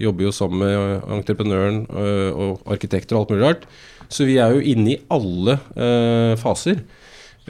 [0.05, 3.69] Jobber jo sammen med entreprenøren og arkitekter og alt mulig rart.
[4.11, 5.59] Så vi er jo inne i alle
[6.41, 6.81] faser.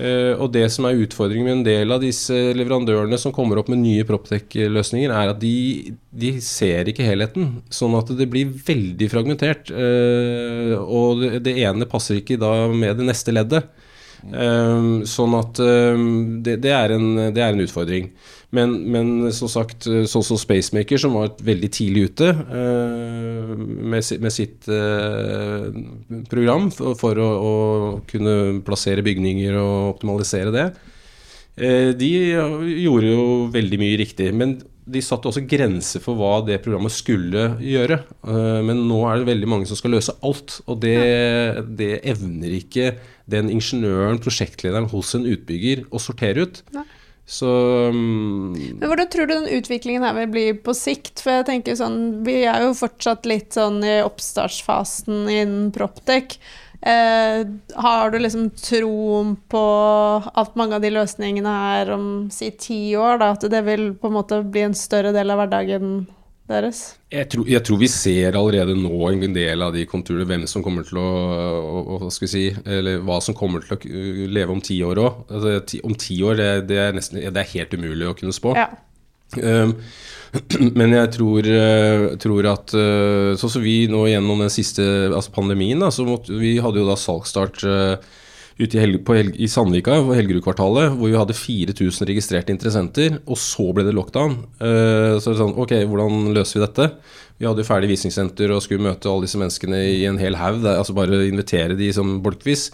[0.01, 3.69] Uh, og det som er utfordringen med en del av disse leverandørene som kommer opp
[3.69, 7.59] med nye Proptech-løsninger, er at de, de, ser ikke helheten.
[7.69, 9.69] Sånn at det blir veldig fragmentert.
[9.75, 13.69] Uh, og det, ene passer ikke da med det neste leddet.
[15.09, 15.57] sånn at
[16.45, 18.11] det, det, er en, det er en utfordring.
[18.57, 24.33] Men, men som sagt, sånn som Spacemaker, som var veldig tidlig ute uh, med, med,
[24.35, 25.71] sitt uh,
[26.31, 27.53] program for, for å, å,
[28.11, 28.35] kunne
[28.67, 30.67] plassere bygninger og optimalisere det,
[31.63, 32.11] uh, de
[32.83, 34.33] gjorde jo veldig mye riktig.
[34.35, 34.59] Men
[34.91, 38.01] de satte også grenser for hva det programmet skulle gjøre.
[38.67, 40.97] men nå er det veldig mange som skal løse alt, og det,
[41.79, 42.97] det evner ikke
[43.31, 46.65] den ingeniøren, prosjektlederen hos en utbygger, å sortere ut.
[46.75, 46.89] Nei.
[47.31, 47.47] Så
[47.95, 51.23] um, Men hvordan tror du den utviklingen her vil bli på sikt?
[51.23, 56.41] For jeg tenker sånn, Vi er jo fortsatt litt sånn i oppstartsfasen innen Proptech.
[56.81, 57.45] Eh,
[57.77, 59.65] har du liksom troen på
[60.43, 64.09] at mange av de løsningene her om si ti år, da, at det vil på
[64.09, 65.93] en måte bli en større del av hverdagen
[66.51, 66.81] deres?
[67.11, 70.65] Jeg tror, jeg tror, vi ser allerede nå en del av de konturene, hvem som
[70.67, 71.09] kommer til å,
[71.97, 75.25] å, vi si Eller hva som kommer til å leve om ti år òg.
[75.31, 78.55] Altså, om ti år, det, det, er nesten, det, er helt umulig å kunne spå.
[78.59, 78.69] Ja.
[79.39, 79.77] Um,
[80.79, 85.31] men jeg tror, uh, tror at uh, Sånn som vi nå gjennom den siste altså
[85.37, 88.17] pandemien, da, så måtte, vi hadde jo da salgsstart uh,
[88.61, 93.41] ute i, Helg, Helg, i Sandvika, på Helgerudkvartalet, hvor vi hadde 4000 registrerte interessenter, og
[93.41, 94.37] så ble det lockdown.
[94.61, 96.91] Uh, så det sånn, ok, hvordan løser vi dette?
[97.41, 100.61] Vi hadde jo ferdig visningssenter og skulle møte alle disse menneskene i en hel haug.
[100.69, 102.69] Altså bare invitere de som bolkvis.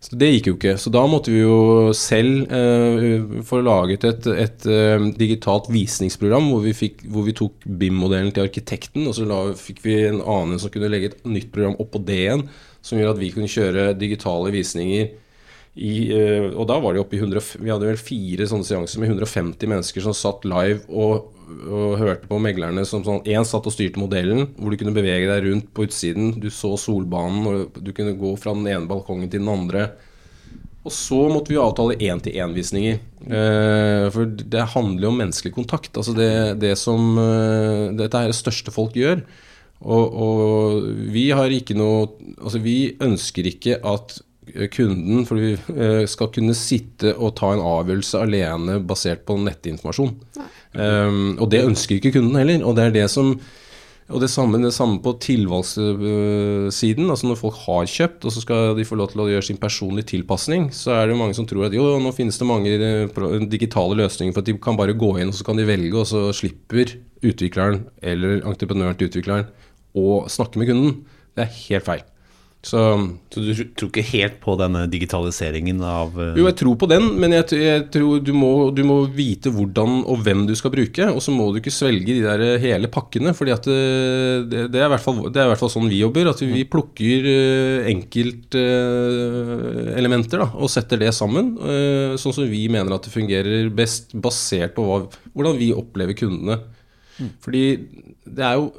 [0.00, 0.72] Så det gikk jo ikke.
[0.80, 6.64] Så da måtte vi jo selv uh, få laget et, et uh, digitalt visningsprogram hvor
[6.64, 10.58] vi, fikk, hvor vi tok BIM-modellen til arkitekten, og så la, fikk vi en annen
[10.58, 12.48] som kunne legge et nytt program oppå det igjen
[12.82, 15.10] som gjør at vi kunne kjøre digitale visninger
[15.78, 19.02] i, uh, og da var det oppe i 100, Vi hadde vel fire sånne seanser
[19.02, 21.30] med 150 mennesker som satt live og,
[21.62, 25.30] og hørte på meglerne som sånn Én satt og styrte modellen, hvor du kunne bevege
[25.30, 26.34] deg rundt på utsiden.
[26.42, 29.92] Du så solbanen, og du kunne gå fra den ene balkongen til den andre.
[30.80, 32.98] Og så måtte vi avtale én-til-én-visninger.
[33.28, 35.92] Uh, for det handler jo om menneskelig kontakt.
[35.94, 39.22] Altså det, det som uh, Dette er det største folk gjør.
[39.80, 44.18] Og, og, vi har ikke noe Altså, vi ønsker ikke at
[44.74, 50.10] kunden for vi eh, skal kunne sitte og ta en avgjørelse alene basert på nettinformasjon.
[50.74, 52.64] Um, og det ønsker ikke kunden heller.
[52.66, 53.36] Og det er det som
[54.10, 57.10] og det samme, det samme på tilvalgssiden.
[57.10, 59.60] altså Når folk har kjøpt, og så skal de få lov til å gjøre sin
[59.60, 62.74] personlige tilpasning, så er det jo mange som tror at jo, nå finnes det mange
[62.74, 65.94] eh, digitale løsninger for at de kan bare gå inn og så kan de velge,
[65.94, 69.46] og så slipper utvikleren eller entreprenøren til utvikleren
[69.96, 70.96] å snakke med kunden.
[71.34, 72.02] Det er helt feil.
[72.60, 72.76] Så,
[73.32, 76.36] så, du tror ikke helt på denne digitaliseringen av uh...
[76.36, 80.04] Jo, jeg tror på den, men jeg, jeg tror du må, du må, vite hvordan
[80.04, 81.04] og hvem du skal bruke.
[81.08, 84.90] Og så må du ikke svelge de der hele pakkene, for eh, det, det, i
[84.92, 86.28] hvert fall, det er i hvert fall sånn vi jobber.
[86.34, 91.56] At vi, vi plukker uh, enkeltelementer uh, og setter det sammen,
[92.20, 96.60] sånn som vi mener at det fungerer best, basert på hva, hvordan vi opplever kundene.
[97.20, 97.30] Mm.
[97.44, 97.64] Fordi
[98.24, 98.70] det er jo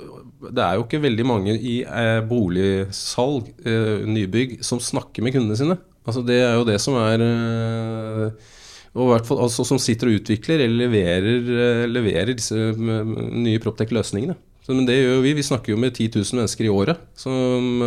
[0.41, 5.57] det er jo ikke veldig mange i eh, boligsalg, eh, nybygg, som snakker med kundene
[5.59, 5.77] sine.
[6.01, 8.49] Altså Det er jo det som er eh,
[8.91, 14.35] og hvert fall altså, som sitter og utvikler eller leverer, eh, leverer disse nye Proptech-løsningene.
[14.71, 15.33] Men det gjør jo vi.
[15.35, 17.31] Vi snakker jo med 10 000 mennesker i året, så,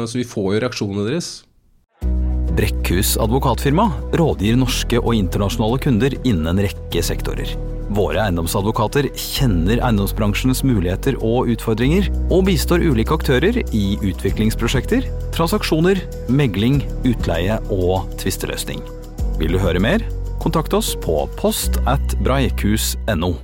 [0.04, 1.30] så vi får jo reaksjonene deres.
[2.54, 3.88] Brekkhus advokatfirma
[4.20, 7.56] rådgir norske og internasjonale kunder innen en rekke sektorer.
[7.92, 15.04] Våre eiendomsadvokater kjenner eiendomsbransjens muligheter og utfordringer, og bistår ulike aktører i utviklingsprosjekter,
[15.36, 16.00] transaksjoner,
[16.32, 18.80] megling, utleie og tvisteløsning.
[19.40, 20.04] Vil du høre mer?
[20.40, 23.34] Kontakt oss på post at breikhus.no.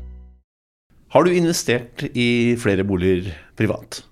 [1.10, 4.04] Har du investert i flere boliger privat?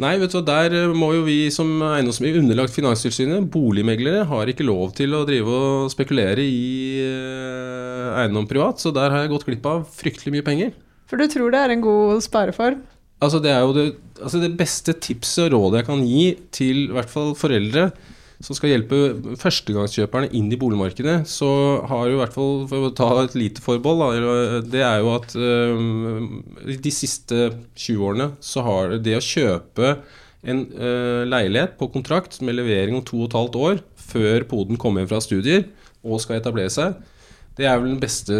[0.00, 4.48] Nei, vet du hva, der eh, må jo vi som eiendomsmegler underlagt Finanstilsynet, boligmeglere, har
[4.48, 9.34] ikke lov til å drive og spekulere i eh, eiendom privat, så der har jeg
[9.34, 10.72] gått glipp av fryktelig mye penger.
[11.10, 12.80] For du tror det er en god spareform?
[13.20, 13.84] Altså Det er jo det,
[14.16, 16.24] altså det beste tipset og rådet jeg kan gi
[16.56, 17.90] til i hvert fall foreldre
[18.40, 18.98] som skal hjelpe
[19.40, 21.50] førstegangskjøperne inn i boligmarkedet, så
[21.90, 25.36] har jo i hvert fall, for å ta et lite forbehold, det er jo at
[25.36, 29.98] uh, de siste 20 årene så har det å kjøpe
[30.40, 34.80] en uh, leilighet på kontrakt med levering om to og et halvt år før poden
[34.80, 35.66] kommer hjem fra studier
[36.00, 36.96] og skal etablere seg,
[37.60, 38.36] det er vel den beste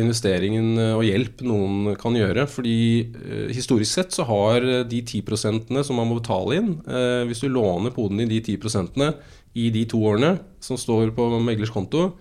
[0.00, 2.46] investeringen og hjelp noen kan gjøre.
[2.50, 7.40] Fordi eh, historisk sett så har de 10% som man må betale inn eh, Hvis
[7.44, 9.00] du låner poden i de 10%
[9.58, 12.12] i de to årene som står på meglers konto,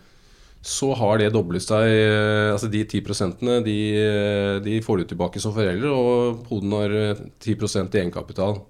[0.66, 3.78] så har det doblet seg eh, Altså de 10% de,
[4.66, 6.96] de får du tilbake som foreldre, og poden har
[7.44, 8.62] 10% i egenkapital.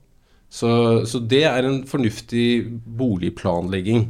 [0.49, 0.69] Så,
[1.05, 2.65] så det er en fornuftig
[2.97, 4.07] boligplanlegging.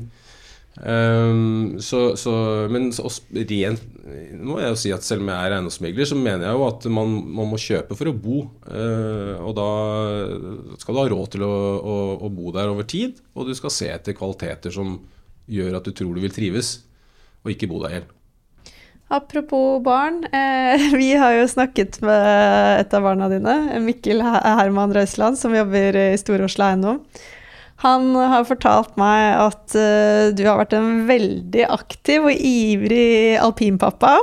[0.79, 2.31] Um, så, så,
[2.71, 3.81] men rent
[4.39, 6.85] må jeg jo si at selv om jeg er eiendomsmegler, så mener jeg jo at
[6.95, 8.43] man, man må kjøpe for å bo.
[8.63, 9.69] Uh, og da
[10.79, 13.73] skal du ha råd til å, å, å, bo der over tid, og du skal
[13.75, 14.95] se etter kvaliteter som
[15.49, 16.77] gjør at du tror du vil trives,
[17.43, 18.05] og ikke bo der i.
[19.09, 20.21] Apropos barn.
[20.31, 25.97] Eh, vi har jo snakket med et av barna dine, Mikkel Herman Røisland, som jobber
[25.97, 27.03] i Stor-Oslo Eiendom.
[27.83, 34.17] Han har fortalt meg at uh, du har vært en veldig aktiv og ivrig alpinpappa.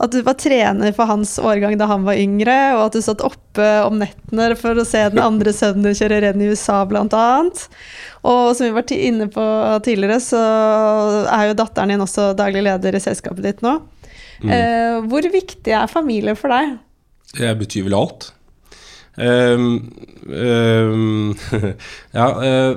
[0.00, 3.22] At du var trener for hans årgang da han var yngre, og at du satt
[3.22, 7.26] oppe om nettene for å se den andre sønnen din kjøre renn i USA, bl.a.
[8.24, 9.44] Og som vi var inne på
[9.84, 10.40] tidligere, så
[11.28, 13.76] er jo datteren din også daglig leder i selskapet ditt nå.
[14.40, 14.50] Mm.
[14.50, 16.78] Uh, hvor viktig er familie for deg?
[17.36, 18.32] Det betyr vel alt.
[19.18, 19.90] Um,
[20.30, 21.34] um,
[22.14, 22.76] ja uh,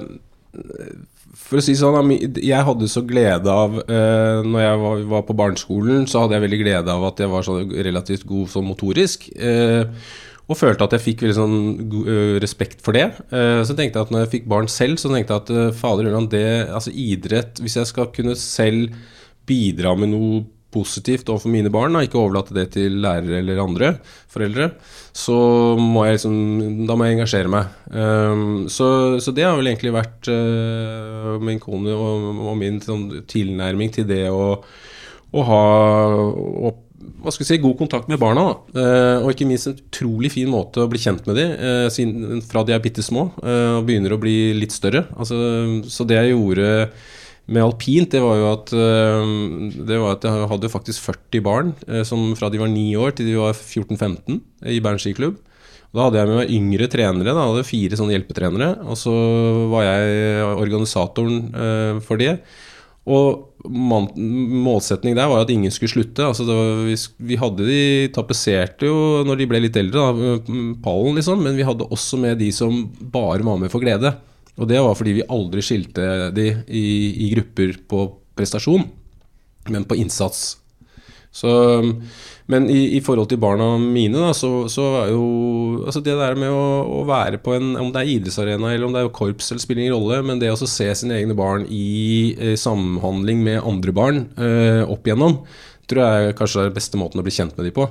[1.37, 2.09] For å si sånn,
[2.41, 4.79] jeg hadde så glede av uh, Når jeg
[5.11, 8.49] var, på barneskolen, så hadde jeg veldig glede av at jeg var så relativt god
[8.49, 9.29] sånn motorisk.
[9.37, 9.85] Uh,
[10.49, 11.59] og følte at jeg fikk veldig sånn
[12.43, 13.05] respekt for det.
[13.31, 16.67] Så tenkte jeg at når jeg fikk barn selv, så tenkte jeg at fader det,
[16.67, 18.91] altså idrett Hvis jeg skal kunne selv
[19.47, 20.41] bidra med noe
[20.73, 23.91] positivt overfor mine barn, da, ikke overlate det til lærere eller andre
[24.33, 24.71] foreldre,
[25.13, 25.35] så
[25.79, 27.73] må jeg liksom Da må jeg engasjere meg.
[27.93, 28.87] Um, så,
[29.21, 34.07] så, det har vel egentlig vært uh, min kone og, og min sånn, tilnærming til
[34.09, 34.57] det å,
[35.33, 35.61] å ha
[36.17, 36.73] å,
[37.23, 38.45] hva skal vi si, god kontakt med barna.
[38.75, 42.65] Uh, og ikke minst en utrolig fin måte å bli kjent med dem uh, fra
[42.65, 45.05] de er bitte små og begynner å bli litt større.
[45.13, 45.37] Altså,
[45.91, 46.71] så det jeg gjorde
[47.51, 49.31] med alpint, det var jo at, eh,
[49.83, 53.17] det var at jeg hadde faktisk 40 barn eh, som fra de var 9 år
[53.17, 54.39] til de var 14-15
[54.71, 55.41] i Bern skiklubb.
[55.93, 57.35] Da hadde jeg med meg yngre trenere.
[57.35, 58.69] Da hadde fire sånne hjelpetrenere.
[58.89, 59.11] Og så
[59.69, 62.39] var jeg organisatoren eh, for det.
[63.03, 66.25] Og målsetningen der var at ingen skulle slutte.
[66.25, 66.95] Altså var, vi,
[67.27, 67.81] vi, hadde de
[68.15, 70.37] tapetserte jo når de ble litt eldre, da,
[70.81, 71.43] pallen, liksom.
[71.45, 74.15] Men vi hadde også med de som bare var med for glede.
[74.59, 76.83] Og det var fordi vi aldri skilte de i,
[77.25, 78.05] i grupper på
[78.37, 78.85] prestasjon,
[79.73, 80.59] men på innsats.
[81.33, 81.49] Så,
[82.45, 85.23] men i, i, forhold til barna mine, da, så, så er jo
[85.81, 88.93] altså Det der med å, å, være på en Om det er idrettsarena eller om
[88.93, 92.35] det er korps, eller spiller ingen rolle, men det å se sine egne barn i
[92.37, 95.39] eh, samhandling med andre barn eh, opp igjennom,
[95.89, 97.89] tror jeg kanskje er den beste måten å bli kjent med dem på.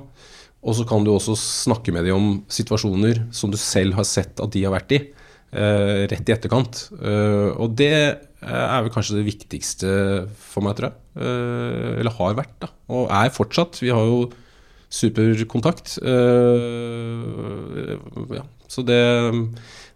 [0.62, 4.38] Og så kan du også snakke med dem om situasjoner som du selv har sett
[4.38, 5.02] at de har vært i.
[5.52, 6.78] Uh, rett i etterkant.
[6.96, 9.90] Uh, og det er vel kanskje det viktigste
[10.40, 10.96] for meg, tror jeg.
[12.00, 12.70] Eller har vært, da.
[12.90, 13.76] Og er fortsatt.
[13.84, 14.24] Vi har jo
[14.92, 15.98] superkontakt.
[18.32, 18.44] ja.
[18.72, 18.98] Så det,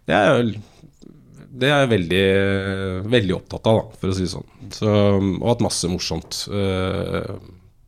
[0.07, 0.55] det er
[1.57, 2.25] det er jeg veldig,
[3.09, 4.49] veldig opptatt av, da, for å si det sånn.
[4.77, 6.43] Så, og hatt masse morsomt.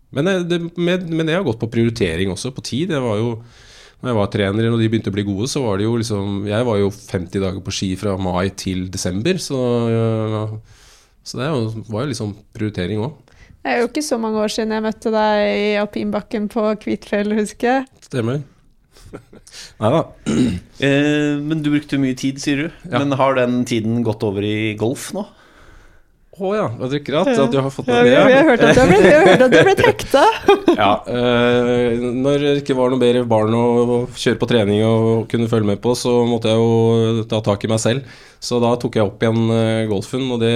[0.09, 2.89] Men det, med det har gått på prioritering også, på tid.
[2.91, 3.35] Det var jo
[3.99, 6.45] når jeg var trener og de begynte å bli gode, så var det jo liksom
[6.47, 9.59] Jeg var jo 50 dager på ski fra mai til desember, så,
[11.23, 11.49] så det
[11.89, 13.17] var jo liksom prioritering òg.
[13.59, 17.35] Det er jo ikke så mange år siden jeg møtte deg i alpinbakken på Kvitfjell,
[17.41, 17.89] husker jeg.
[18.07, 18.39] Stemmer.
[19.81, 20.03] Nei da.
[20.79, 22.67] Eh, men du brukte mye tid, sier du.
[22.87, 23.01] Ja.
[23.01, 25.25] Men har den tiden gått over i golf nå?
[26.39, 28.17] Å ja, det er akkurat at du har fått Ja, med det.
[28.85, 30.21] blitt, vi har hørt at du har blitt hekta.
[30.79, 33.63] Ja, eh, når det ikke var noe bedre barn å
[34.13, 37.71] kjøre på trening og kunne følge med på, så måtte jeg jo ta tak i
[37.71, 38.13] meg selv.
[38.39, 40.53] Så da tok jeg opp igjen eh, golfen, og det,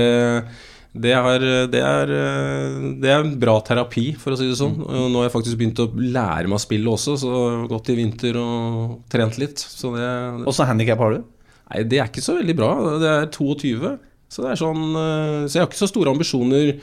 [0.93, 4.78] det, er, det, er, eh, det er bra terapi, for å si det sånn.
[4.86, 7.34] Og nå har jeg faktisk begynt å lære meg å spille også, så
[7.74, 9.57] gått i vinter og trent litt.
[9.59, 10.07] Så det,
[10.47, 11.26] Åssen handikap har du?
[11.74, 12.71] Nei, det er ikke så veldig bra.
[13.01, 13.95] Det er 22.
[14.34, 16.73] Så sånn eh, Så jeg har ikke så store ambisjoner.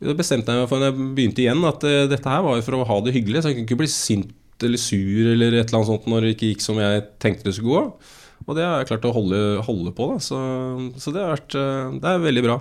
[0.00, 2.78] Det bestemte jeg meg for da jeg begynte igjen, at eh, dette her var for
[2.78, 3.42] å ha det hyggelig.
[3.42, 6.32] Så jeg kunne ikke bli sint eller sur eller et eller annet sånt når det
[6.34, 8.16] ikke gikk som jeg tenkte det skulle gå.
[8.48, 10.06] Og det har jeg klart å holde, holde på.
[10.22, 10.38] Så,
[11.00, 12.56] så det har vært eh, Det er veldig bra.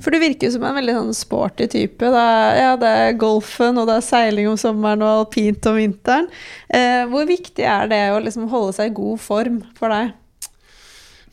[0.00, 2.12] For du virker jo som en veldig sånn sporty type.
[2.14, 5.76] Det er, ja, det er golfen, og det er seiling om sommeren og alpint om
[5.76, 6.30] vinteren.
[6.70, 10.14] Eh, hvor viktig er det å liksom holde seg i god form for deg?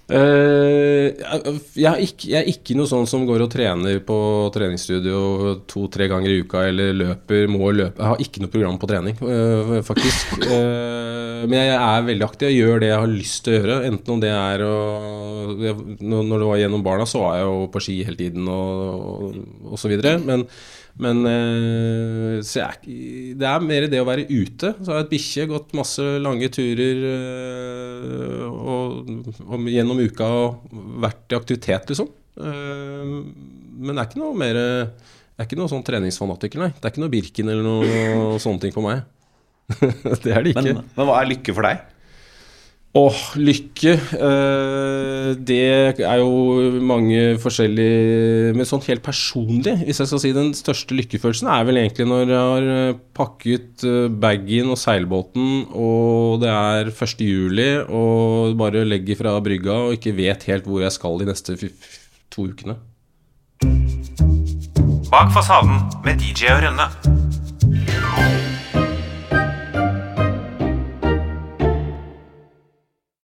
[0.05, 4.17] Eh, jeg, er ikke, jeg er ikke noe sånn som går og trener på
[4.53, 7.97] treningsstudio to-tre ganger i uka eller løper, må løpe.
[7.97, 10.37] Jeg har ikke noe program på trening, uh, faktisk.
[10.45, 12.51] Uh, men jeg er veldig aktiv.
[12.51, 13.81] Jeg gjør det jeg har lyst til å gjøre.
[13.89, 14.75] Enten om det er å
[15.55, 19.43] når det var gjennom barna, så var jeg jo på ski hele tiden og, og,
[19.71, 20.17] og så videre.
[20.21, 20.45] Men,
[21.01, 22.93] men eh, jeg,
[23.35, 24.71] det er mer det å være ute.
[24.79, 29.09] Så har jeg et bikkje, gått masse lange turer eh, og,
[29.43, 32.07] og gjennom uka og vært i aktivitet, liksom.
[32.39, 33.11] Eh,
[33.75, 36.71] men det er ikke noe mer Jeg er ikke noe sånn treningsfanatiker, nei.
[36.77, 39.03] Det er ikke noe Birken eller noe sånne ting for meg.
[40.23, 40.63] det er det ikke.
[40.63, 41.83] Men, men hva er lykke for deg?
[42.95, 45.57] Åh, lykke eh, Det
[45.99, 51.49] er jo mange forskjellige Men sånn helt personlig, hvis jeg skal si den største lykkefølelsen,
[51.51, 56.91] er vel egentlig når jeg har eh, pakket eh, bagen og seilbåten, og det er
[56.93, 57.25] 1.
[57.25, 61.57] juli, og bare legger fra brygga og ikke vet helt hvor jeg skal de neste
[62.31, 62.79] to ukene.
[65.11, 67.14] Bak fasaden med DJ og Rønne.